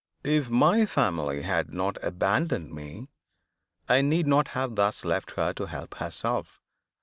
If 0.23 0.49
my 0.49 0.87
family 0.87 1.43
had 1.43 1.71
not 1.75 2.03
abandoned 2.03 2.71
me, 2.73 3.09
I 3.87 4.01
need 4.01 4.25
not 4.25 4.47
have 4.57 4.73
thus 4.73 5.05
left 5.05 5.29
her 5.33 5.53
to 5.53 5.67
help 5.67 5.93
herself. 5.97 6.59